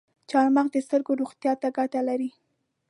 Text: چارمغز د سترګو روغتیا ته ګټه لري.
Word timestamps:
چارمغز 0.29 0.71
د 0.73 0.77
سترګو 0.87 1.11
روغتیا 1.21 1.53
ته 1.61 1.67
ګټه 1.77 2.01
لري. 2.09 2.29